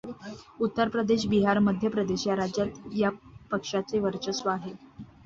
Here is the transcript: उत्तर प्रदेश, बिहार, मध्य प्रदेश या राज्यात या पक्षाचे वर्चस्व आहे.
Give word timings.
उत्तर 0.59 0.89
प्रदेश, 0.89 1.25
बिहार, 1.27 1.59
मध्य 1.59 1.89
प्रदेश 1.89 2.25
या 2.27 2.35
राज्यात 2.35 2.79
या 2.95 3.09
पक्षाचे 3.51 3.99
वर्चस्व 3.99 4.49
आहे. 4.49 4.73